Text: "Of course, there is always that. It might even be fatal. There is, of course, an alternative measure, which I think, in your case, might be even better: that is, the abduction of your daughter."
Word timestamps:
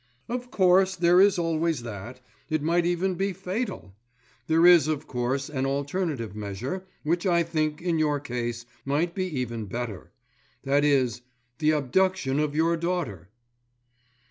"Of 0.27 0.49
course, 0.49 0.95
there 0.95 1.21
is 1.21 1.37
always 1.37 1.83
that. 1.83 2.21
It 2.49 2.63
might 2.63 2.87
even 2.87 3.13
be 3.13 3.33
fatal. 3.33 3.93
There 4.47 4.65
is, 4.65 4.87
of 4.87 5.05
course, 5.05 5.47
an 5.47 5.67
alternative 5.67 6.35
measure, 6.35 6.87
which 7.03 7.27
I 7.27 7.43
think, 7.43 7.83
in 7.83 7.99
your 7.99 8.19
case, 8.19 8.65
might 8.83 9.13
be 9.13 9.25
even 9.39 9.65
better: 9.65 10.11
that 10.63 10.83
is, 10.83 11.21
the 11.59 11.69
abduction 11.69 12.39
of 12.39 12.55
your 12.55 12.75
daughter." 12.77 13.29